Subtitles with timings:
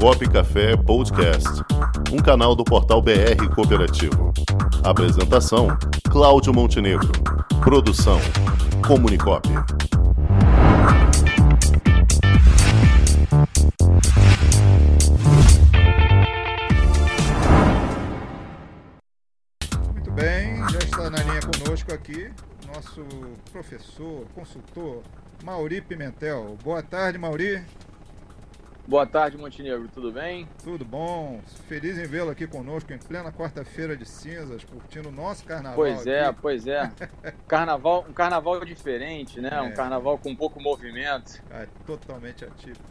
[0.00, 1.48] Comunicop Café Podcast,
[2.12, 4.32] um canal do portal BR Cooperativo.
[4.82, 5.68] Apresentação:
[6.10, 7.10] Cláudio Montenegro.
[7.62, 8.18] Produção:
[8.86, 9.48] Comunicop.
[19.92, 22.30] Muito bem, já está na linha conosco aqui
[22.74, 23.06] nosso
[23.52, 25.02] professor, consultor,
[25.44, 26.58] Mauri Pimentel.
[26.64, 27.62] Boa tarde, Mauri.
[28.86, 30.46] Boa tarde, Montenegro, tudo bem?
[30.62, 31.40] Tudo bom.
[31.66, 35.76] Feliz em vê-lo aqui conosco em plena quarta-feira de cinzas, curtindo o nosso carnaval.
[35.76, 36.38] Pois é, aqui.
[36.42, 36.92] pois é.
[37.48, 39.48] Carnaval, um carnaval diferente, né?
[39.50, 39.62] É.
[39.62, 41.42] Um carnaval com pouco movimento.
[41.50, 42.84] É totalmente atípico.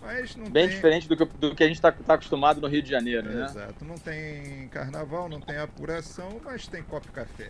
[0.00, 0.76] Mas não Bem tem...
[0.76, 3.44] diferente do que, do que a gente está acostumado no Rio de Janeiro, né?
[3.46, 3.84] Exato.
[3.84, 7.48] Não tem carnaval, não tem apuração, mas tem copo café.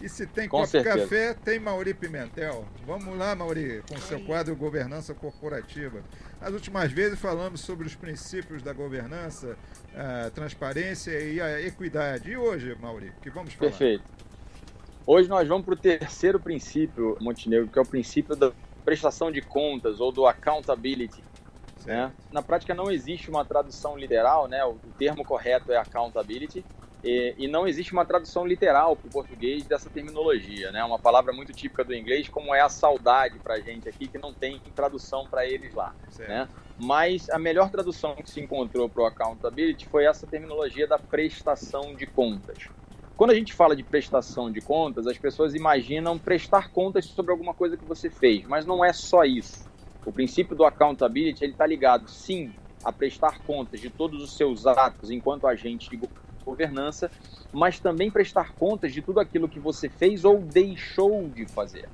[0.00, 1.00] E se tem Com copo certeza.
[1.00, 2.64] café, tem Mauri Pimentel.
[2.86, 6.02] Vamos lá, Mauri, com seu quadro Governança Corporativa.
[6.40, 9.56] As últimas vezes falamos sobre os princípios da governança,
[9.94, 12.30] a transparência e a equidade.
[12.30, 13.70] E hoje, Mauri, o que vamos falar?
[13.70, 14.04] Perfeito.
[15.04, 18.52] Hoje nós vamos para o terceiro princípio, Montenegro, que é o princípio da
[18.84, 21.24] prestação de contas ou do accountability.
[21.84, 22.12] Né?
[22.30, 24.64] Na prática não existe uma tradução literal, né?
[24.64, 26.64] o termo correto é accountability,
[27.02, 30.72] e, e não existe uma tradução literal para o português dessa terminologia.
[30.72, 30.82] Né?
[30.84, 34.18] Uma palavra muito típica do inglês, como é a saudade para a gente aqui, que
[34.18, 35.94] não tem tradução para eles lá.
[36.10, 36.28] certo.
[36.28, 36.48] Né?
[36.80, 41.94] Mas a melhor tradução que se encontrou para o accountability foi essa terminologia da prestação
[41.94, 42.68] de contas.
[43.16, 47.52] Quando a gente fala de prestação de contas, as pessoas imaginam prestar contas sobre alguma
[47.52, 49.68] coisa que você fez, mas não é só isso.
[50.06, 52.52] O princípio do accountability ele está ligado, sim,
[52.84, 55.96] a prestar contas de todos os seus atos enquanto agente de
[56.48, 57.10] governança,
[57.52, 61.88] mas também prestar contas de tudo aquilo que você fez ou deixou de fazer.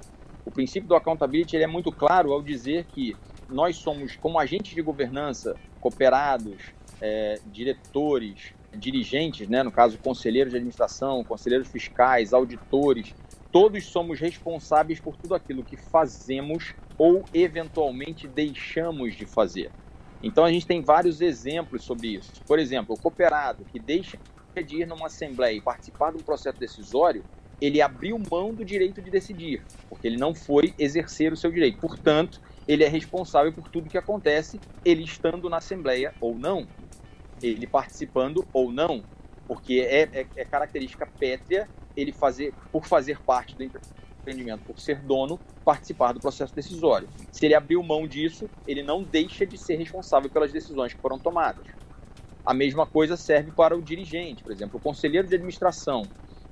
[0.44, 3.16] O princípio do accountability é muito claro ao dizer que
[3.48, 10.56] nós somos, como agentes de governança, cooperados, eh, diretores, dirigentes, né, no caso, conselheiros de
[10.56, 13.14] administração, conselheiros fiscais, auditores,
[13.52, 19.70] todos somos responsáveis por tudo aquilo que fazemos ou eventualmente deixamos de fazer.
[20.22, 22.32] Então a gente tem vários exemplos sobre isso.
[22.46, 24.18] Por exemplo, o cooperado que deixa
[24.62, 27.24] de ir numa assembleia e participar de um processo decisório,
[27.60, 31.78] ele abriu mão do direito de decidir, porque ele não foi exercer o seu direito.
[31.78, 36.66] Portanto, ele é responsável por tudo que acontece, ele estando na assembleia ou não,
[37.42, 39.02] ele participando ou não,
[39.46, 45.00] porque é, é- é característica pétrea ele fazer, por fazer parte do empreendimento, por ser
[45.00, 47.08] dono, participar do processo decisório.
[47.30, 51.18] Se ele abriu mão disso, ele não deixa de ser responsável pelas decisões que foram
[51.18, 51.66] tomadas.
[52.44, 56.02] A mesma coisa serve para o dirigente, por exemplo, o conselheiro de administração,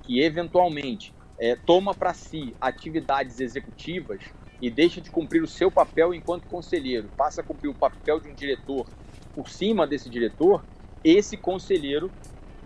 [0.02, 4.22] que eventualmente eh, toma para si atividades executivas
[4.60, 8.28] e deixa de cumprir o seu papel enquanto conselheiro, passa a cumprir o papel de
[8.28, 8.86] um diretor
[9.34, 10.64] por cima desse diretor,
[11.04, 12.10] esse conselheiro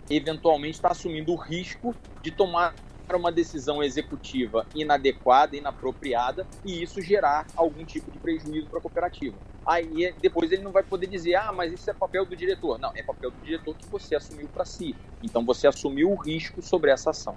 [0.09, 2.75] eventualmente está assumindo o risco de tomar
[3.13, 9.37] uma decisão executiva inadequada, inapropriada, e isso gerar algum tipo de prejuízo para a cooperativa.
[9.67, 12.79] Aí depois ele não vai poder dizer, ah, mas isso é papel do diretor.
[12.79, 14.95] Não, é papel do diretor que você assumiu para si.
[15.21, 17.35] Então você assumiu o risco sobre essa ação.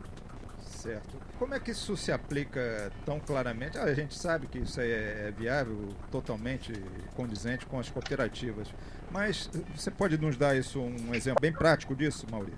[0.61, 1.19] Certo.
[1.41, 3.77] Como é que isso se aplica tão claramente?
[3.77, 6.73] Ah, a gente sabe que isso é é viável, totalmente
[7.17, 8.69] condizente com as cooperativas.
[9.11, 12.55] Mas você pode nos dar isso um exemplo bem prático disso, Mauri?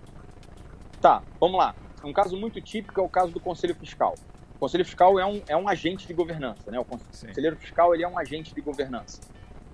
[1.00, 1.74] Tá, vamos lá.
[2.04, 4.14] Um caso muito típico é o caso do Conselho Fiscal.
[4.54, 6.78] O Conselho Fiscal é um, é um agente de governança, né?
[6.78, 7.26] O Sim.
[7.28, 9.20] conselheiro fiscal ele é um agente de governança.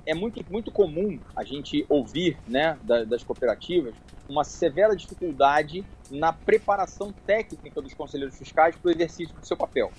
[0.08, 3.94] É muito, muito comum a gente ouvir né, da- das cooperativas
[4.26, 9.92] uma severa dificuldade na preparação técnica dos conselheiros fiscais para o exercício do seu papel.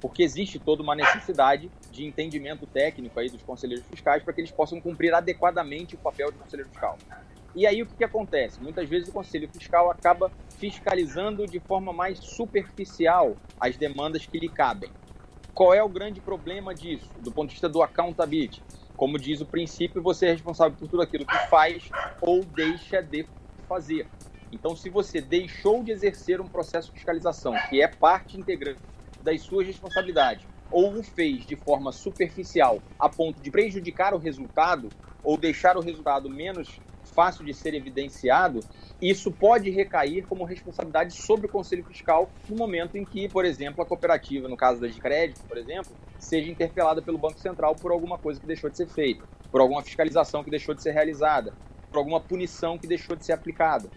[0.00, 4.50] Porque existe toda uma necessidade de entendimento técnico aí dos conselheiros fiscais para que eles
[4.50, 6.98] possam cumprir adequadamente o papel de conselheiro fiscal.
[7.54, 8.60] E aí o que, que acontece?
[8.60, 14.48] Muitas vezes o conselho fiscal acaba fiscalizando de forma mais superficial as demandas que lhe
[14.48, 14.90] cabem.
[15.54, 18.60] Qual é o grande problema disso, do ponto de vista do accountability?
[18.96, 23.26] Como diz o princípio, você é responsável por tudo aquilo que faz ou deixa de
[23.68, 24.06] fazer.
[24.52, 28.80] Então, se você deixou de exercer um processo de fiscalização, que é parte integrante
[29.20, 34.88] das suas responsabilidades, ou o fez de forma superficial a ponto de prejudicar o resultado,
[35.24, 38.60] ou deixar o resultado menos fácil de ser evidenciado,
[39.00, 43.82] isso pode recair como responsabilidade sobre o Conselho Fiscal no momento em que, por exemplo,
[43.82, 45.92] a cooperativa, no caso das de crédito, por exemplo,
[46.24, 49.82] seja interpelada pelo Banco Central por alguma coisa que deixou de ser feita, por alguma
[49.82, 51.52] fiscalização que deixou de ser realizada,
[51.90, 53.88] por alguma punição que deixou de ser aplicada.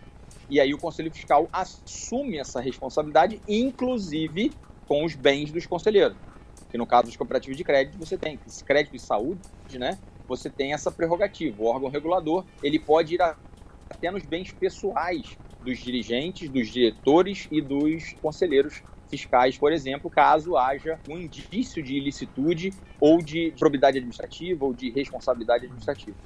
[0.49, 4.51] E aí o Conselho Fiscal assume essa responsabilidade, inclusive
[4.87, 6.17] com os bens dos conselheiros.
[6.69, 9.41] Que no caso das cooperativas de crédito, você tem crédito de saúde,
[9.77, 9.97] né?
[10.27, 11.63] você tem essa prerrogativa.
[11.63, 17.61] O órgão regulador ele pode ir até nos bens pessoais dos dirigentes, dos diretores e
[17.61, 24.65] dos conselheiros fiscais, por exemplo, caso haja um indício de ilicitude ou de probidade administrativa
[24.65, 26.17] ou de responsabilidade administrativa.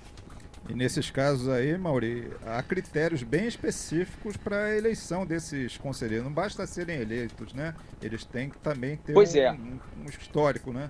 [0.69, 6.25] E nesses casos aí, Mauri, há critérios bem específicos para a eleição desses conselheiros.
[6.25, 7.75] Não basta serem eleitos, né?
[8.01, 9.51] Eles têm que também ter pois um, é.
[9.51, 10.89] um, um histórico, né?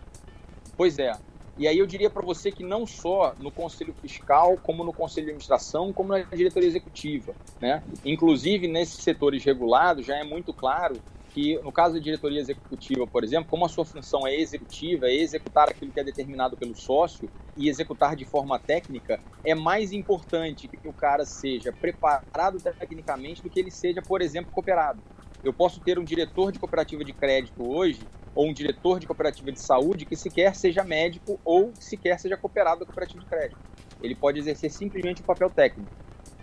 [0.76, 1.14] Pois é.
[1.58, 5.26] E aí eu diria para você que não só no Conselho Fiscal, como no Conselho
[5.26, 7.84] de Administração, como na diretoria executiva, né?
[8.06, 10.96] Inclusive nesses setores regulados já é muito claro
[11.34, 15.16] que no caso da diretoria executiva, por exemplo, como a sua função é executiva, é
[15.16, 20.68] executar aquilo que é determinado pelo sócio e executar de forma técnica, é mais importante
[20.68, 25.02] que o cara seja preparado tecnicamente do que ele seja, por exemplo, cooperado.
[25.44, 28.00] Eu posso ter um diretor de cooperativa de crédito hoje
[28.36, 32.82] ou um diretor de cooperativa de saúde que sequer seja médico ou sequer seja cooperado
[32.82, 33.58] da cooperativa de crédito.
[34.02, 35.92] Ele pode exercer simplesmente o papel técnico.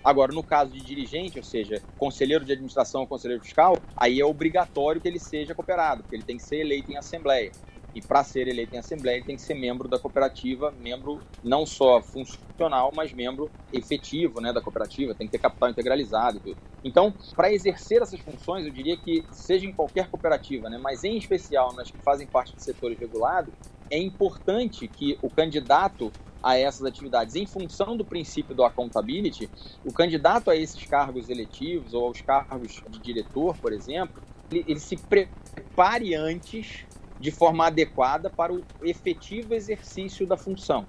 [0.04, 4.24] Agora, no caso de dirigente, ou seja, conselheiro de administração ou conselheiro fiscal, aí é
[4.24, 7.52] obrigatório que ele seja cooperado, porque ele tem que ser eleito em assembleia.
[7.94, 11.64] E para ser eleito em assembleia, ele tem que ser membro da cooperativa, membro não
[11.64, 16.56] só funcional, mas membro efetivo né, da cooperativa, tem que ter capital integralizado e tudo.
[16.84, 21.16] Então, para exercer essas funções, eu diria que, seja em qualquer cooperativa, né, mas em
[21.16, 23.52] especial nas que fazem parte de setores regulados,
[23.90, 26.12] é importante que o candidato
[26.42, 29.50] a essas atividades, em função do princípio do accountability,
[29.84, 34.80] o candidato a esses cargos eletivos ou aos cargos de diretor, por exemplo, ele, ele
[34.80, 36.86] se prepare antes
[37.20, 40.86] de forma adequada para o efetivo exercício da função.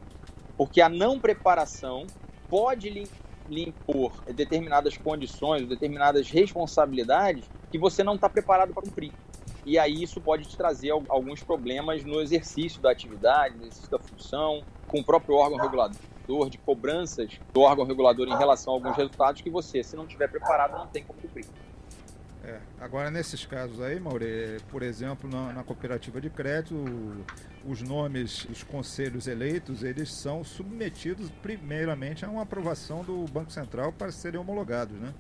[0.58, 2.06] Porque a não preparação
[2.50, 3.08] pode lhe,
[3.50, 9.12] lhe impor determinadas condições, determinadas responsabilidades que você não está preparado para cumprir.
[9.66, 14.00] E aí isso pode te trazer alguns problemas no exercício da atividade, no exercício da
[14.00, 15.98] função, com o próprio órgão regulador,
[16.50, 20.28] de cobranças do órgão regulador em relação a alguns resultados que você, se não tiver
[20.28, 21.46] preparado, não tem como cumprir.
[22.44, 26.76] É, agora, nesses casos aí, Maure, por exemplo, na, na, cooperativa de crédito,
[27.66, 33.92] os nomes dos conselhos eleitos, eles são submetidos primeiramente a uma aprovação do Banco Central
[33.92, 35.14] para serem homologados, né?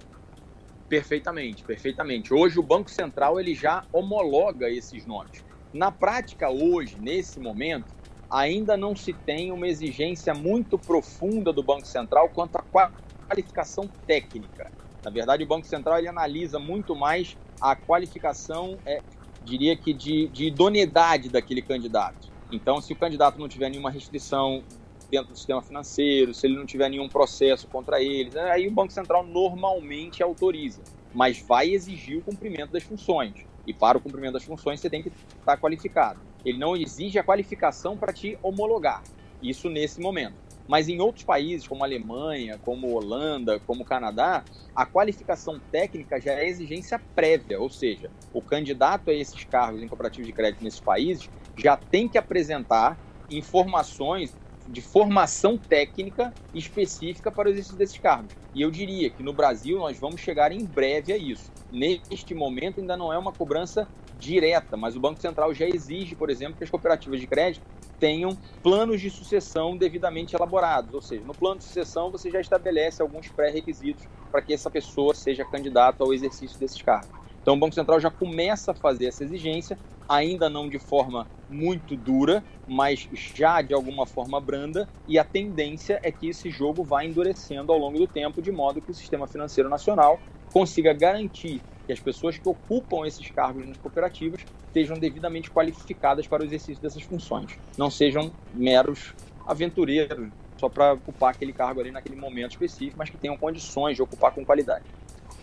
[0.89, 2.33] Perfeitamente, perfeitamente.
[2.33, 5.45] Hoje o Banco Central ele já homologa esses nomes.
[5.71, 7.85] Na prática, hoje, nesse momento,
[8.29, 12.91] ainda não se tem uma exigência muito profunda do Banco Central quanto à
[13.27, 14.71] qualificação técnica.
[15.03, 18.99] Na verdade, o Banco Central ele analisa muito mais a qualificação, é,
[19.43, 22.29] diria que de, de idoneidade daquele candidato.
[22.51, 24.63] Então, se o candidato não tiver nenhuma restrição
[25.09, 28.93] dentro do sistema financeiro, se ele não tiver nenhum processo contra ele, aí o Banco
[28.93, 30.81] Central normalmente autoriza,
[31.13, 33.33] mas vai exigir o cumprimento das funções.
[33.65, 36.19] E para o cumprimento das funções você tem que estar qualificado.
[36.43, 39.03] Ele não exige a qualificação para te homologar.
[39.41, 40.35] Isso nesse momento.
[40.67, 44.43] Mas em outros países, como Alemanha, como Holanda, como Canadá,
[44.75, 49.87] a qualificação técnica já é exigência prévia, ou seja, o candidato a esses cargos em
[49.87, 51.27] cooperativos de crédito nesses países
[51.57, 52.99] já tem que apresentar
[53.31, 54.35] informações
[54.69, 58.35] de formação técnica específica para o exercício desses cargos.
[58.53, 61.51] E eu diria que no Brasil nós vamos chegar em breve a isso.
[61.71, 63.87] Neste momento ainda não é uma cobrança
[64.19, 67.65] direta, mas o Banco Central já exige, por exemplo, que as cooperativas de crédito
[67.99, 70.93] tenham planos de sucessão devidamente elaborados.
[70.93, 75.15] Ou seja, no plano de sucessão você já estabelece alguns pré-requisitos para que essa pessoa
[75.15, 77.18] seja candidata ao exercício desses cargos.
[77.41, 79.77] Então o Banco Central já começa a fazer essa exigência,
[80.07, 85.99] ainda não de forma muito dura, mas já de alguma forma branda, e a tendência
[86.03, 89.27] é que esse jogo vá endurecendo ao longo do tempo, de modo que o sistema
[89.27, 90.19] financeiro nacional
[90.51, 96.43] consiga garantir que as pessoas que ocupam esses cargos nas cooperativas estejam devidamente qualificadas para
[96.43, 99.13] o exercício dessas funções, não sejam meros
[99.47, 104.03] aventureiros só para ocupar aquele cargo ali naquele momento específico, mas que tenham condições de
[104.03, 104.83] ocupar com qualidade.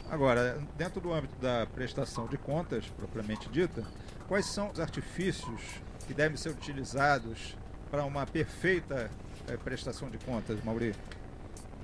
[0.08, 3.82] Agora, dentro do âmbito da prestação de contas, propriamente dita,
[4.28, 5.60] quais são os artifícios
[6.06, 7.56] que devem ser utilizados
[7.90, 9.10] para uma perfeita
[9.48, 11.00] é, prestação de contas, Maurício?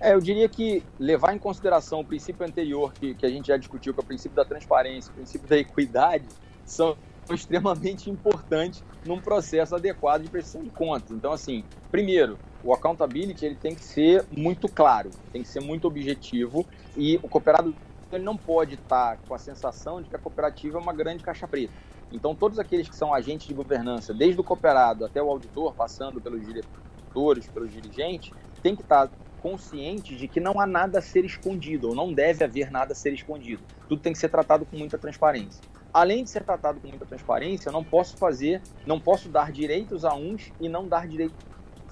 [0.01, 3.57] É, eu diria que levar em consideração o princípio anterior que, que a gente já
[3.57, 6.25] discutiu, que é o princípio da transparência, o princípio da equidade,
[6.65, 6.97] são
[7.31, 11.11] extremamente importantes num processo adequado de prestação de contas.
[11.11, 15.87] Então, assim, primeiro, o accountability ele tem que ser muito claro, tem que ser muito
[15.89, 17.75] objetivo e o cooperado
[18.17, 21.47] ele não pode estar com a sensação de que a cooperativa é uma grande caixa
[21.49, 21.73] preta.
[22.13, 26.21] Então, todos aqueles que são agentes de governança, desde o cooperado até o auditor, passando
[26.21, 28.31] pelos diretores, pelos dirigentes,
[28.63, 29.11] tem que estar
[29.43, 32.95] consciente de que não há nada a ser escondido, ou não deve haver nada a
[32.95, 33.63] ser escondido.
[33.89, 35.61] Tudo tem que ser tratado com muita transparência.
[35.93, 40.05] Além de ser tratado com muita transparência, eu não posso fazer, não posso dar direitos
[40.05, 41.37] a uns e não dar direitos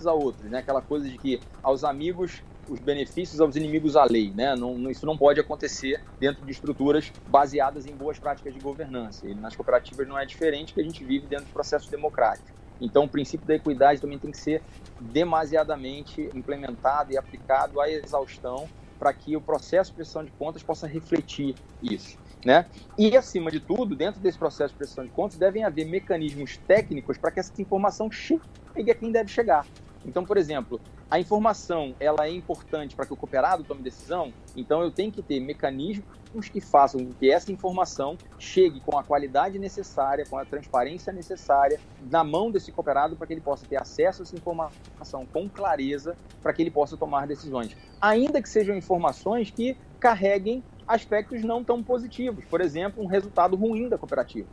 [0.06, 0.60] a outros, né?
[0.60, 4.54] Aquela coisa de que aos amigos os benefícios aos inimigos à lei, né?
[4.54, 9.26] Não, isso não pode acontecer dentro de estruturas baseadas em boas práticas de governança.
[9.26, 12.48] E nas cooperativas não é diferente que a gente vive dentro do processo democrático.
[12.80, 14.62] Então, o princípio da equidade também tem que ser
[15.00, 20.86] demasiadamente implementado e aplicado à exaustão para que o processo de prestação de contas possa
[20.86, 22.16] refletir isso.
[22.44, 22.64] Né?
[22.96, 27.18] E, acima de tudo, dentro desse processo de prestação de contas, devem haver mecanismos técnicos
[27.18, 29.66] para que essa informação chegue a quem deve chegar.
[30.04, 30.80] Então, por exemplo,
[31.10, 35.22] a informação ela é importante para que o cooperado tome decisão, então eu tenho que
[35.22, 40.44] ter mecanismos que façam com que essa informação chegue com a qualidade necessária, com a
[40.44, 45.26] transparência necessária na mão desse cooperado para que ele possa ter acesso a essa informação
[45.26, 47.76] com clareza, para que ele possa tomar decisões.
[48.00, 53.88] Ainda que sejam informações que carreguem aspectos não tão positivos, por exemplo, um resultado ruim
[53.88, 54.48] da cooperativa.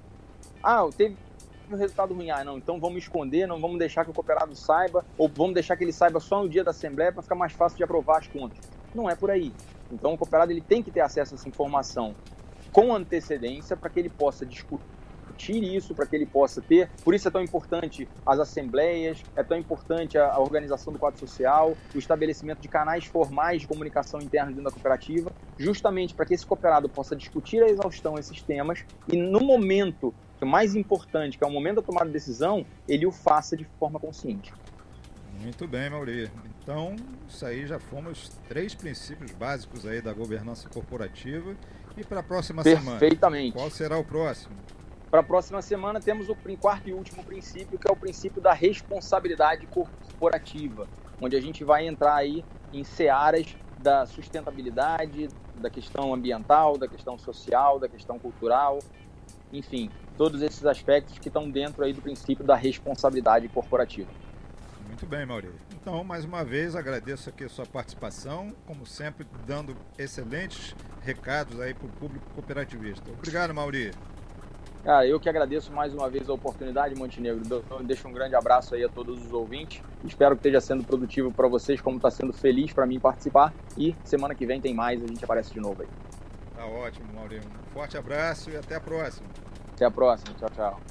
[0.62, 1.16] Ah, teve
[1.76, 2.30] um resultado ruim.
[2.30, 5.76] Ah, não, então vamos esconder, não vamos deixar que o cooperado saiba, ou vamos deixar
[5.76, 8.28] que ele saiba só no dia da assembleia para ficar mais fácil de aprovar as
[8.28, 8.60] contas.
[8.94, 9.54] Não é por aí.
[9.92, 12.16] Então o cooperado ele tem que ter acesso a essa informação
[12.72, 16.90] com antecedência para que ele possa discutir isso, para que ele possa ter.
[17.04, 21.78] Por isso é tão importante as assembleias, é tão importante a, organização do quadro social,
[21.94, 26.46] o estabelecimento de canais formais de comunicação interna dentro da cooperativa, justamente para que esse
[26.46, 30.14] cooperado possa discutir a exaustão esses temas e no momento
[30.46, 33.66] o mais importante, que é o momento da tomada de decisão, ele o faça de
[33.80, 34.54] forma consciente.
[35.40, 36.32] Muito bem, Mauri.
[36.62, 36.96] Então,
[37.28, 41.56] isso aí já fomos três princípios básicos aí da governança corporativa.
[41.96, 43.00] E para a próxima semana?
[43.00, 43.54] Perfeitamente.
[43.54, 44.56] Qual será o próximo?
[45.10, 48.54] Para a próxima semana temos o quarto e último princípio, que é o princípio da
[48.54, 50.88] responsabilidade corporativa,
[51.22, 57.18] onde a gente vai entrar aí em searas da sustentabilidade, da questão ambiental, da questão
[57.18, 58.80] social, da questão cultural,
[59.52, 64.10] enfim, todos esses aspectos que estão dentro aí do princípio da responsabilidade corporativa.
[64.88, 65.56] Muito bem, Maurício.
[65.80, 71.74] Então, mais uma vez, agradeço aqui a sua participação, como sempre, dando excelentes recados aí
[71.74, 73.10] para o público cooperativista.
[73.12, 73.94] Obrigado, Maurício.
[74.86, 77.42] Ah, eu que agradeço mais uma vez a oportunidade, Montenegro.
[77.84, 79.82] Deixo um grande abraço aí a todos os ouvintes.
[80.06, 83.54] Espero que esteja sendo produtivo para vocês, como está sendo feliz para mim participar.
[83.78, 85.88] E semana que vem tem mais, a gente aparece de novo aí.
[86.68, 87.50] Tá ótimo, Maurício.
[87.50, 89.26] Um forte abraço e até a próxima.
[89.74, 90.36] Até a próxima.
[90.38, 90.82] Tchau, tchau.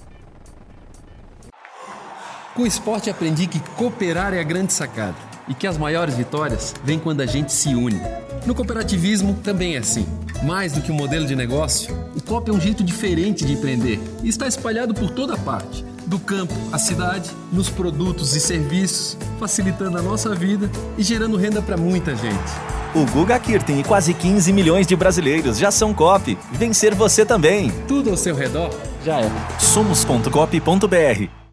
[2.54, 5.16] Com o esporte aprendi que cooperar é a grande sacada
[5.46, 8.00] e que as maiores vitórias vêm quando a gente se une.
[8.46, 10.06] No cooperativismo também é assim.
[10.42, 14.00] Mais do que um modelo de negócio, o COP é um jeito diferente de empreender
[14.22, 19.98] e está espalhado por toda parte do campo à cidade, nos produtos e serviços, facilitando
[19.98, 22.85] a nossa vida e gerando renda para muita gente.
[22.94, 26.38] O Guga Kirten e quase 15 milhões de brasileiros já são COP.
[26.52, 27.70] Vencer você também.
[27.86, 28.70] Tudo ao seu redor
[29.04, 29.30] já é.
[29.58, 31.45] Somos.cop.br